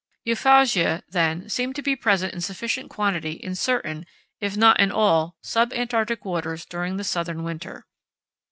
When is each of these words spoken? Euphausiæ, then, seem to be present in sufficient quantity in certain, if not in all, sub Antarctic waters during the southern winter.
Euphausiæ, 0.25 1.03
then, 1.09 1.47
seem 1.47 1.73
to 1.73 1.81
be 1.83 1.95
present 1.95 2.33
in 2.33 2.41
sufficient 2.41 2.89
quantity 2.89 3.33
in 3.33 3.53
certain, 3.53 4.07
if 4.39 4.57
not 4.57 4.79
in 4.79 4.91
all, 4.91 5.35
sub 5.43 5.71
Antarctic 5.73 6.25
waters 6.25 6.65
during 6.65 6.97
the 6.97 7.03
southern 7.03 7.43
winter. 7.43 7.85